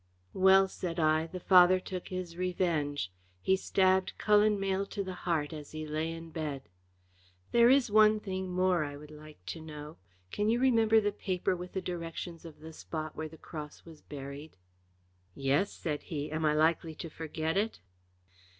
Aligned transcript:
"Well," 0.33 0.67
said 0.67 0.99
I, 0.99 1.27
"the 1.27 1.39
father 1.39 1.79
took 1.79 2.07
his 2.07 2.35
revenge. 2.35 3.11
He 3.39 3.55
stabbed 3.55 4.17
Cullen 4.17 4.59
Mayle 4.59 4.87
to 4.87 5.03
the 5.03 5.13
heart 5.29 5.53
as 5.53 5.73
he 5.73 5.85
lay 5.85 6.11
in 6.11 6.31
bed. 6.31 6.63
There 7.51 7.69
is 7.69 7.91
one 7.91 8.19
thing 8.19 8.49
more 8.49 8.83
I 8.83 8.97
would 8.97 9.11
like 9.11 9.45
to 9.45 9.61
know. 9.61 9.97
Can 10.31 10.49
you 10.49 10.59
remember 10.59 10.99
the 10.99 11.11
paper 11.11 11.55
with 11.55 11.73
the 11.73 11.83
directions 11.83 12.45
of 12.45 12.61
the 12.61 12.73
spot 12.73 13.15
where 13.15 13.29
the 13.29 13.37
cross 13.37 13.85
was 13.85 14.01
buried?" 14.01 14.57
"Yes," 15.35 15.71
said 15.71 16.01
he; 16.01 16.31
"am 16.31 16.45
I 16.45 16.55
likely 16.55 16.95
to 16.95 17.07
forget 17.07 17.55
it?" 17.55 17.79